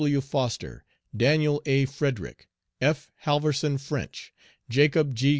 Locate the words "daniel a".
1.15-1.85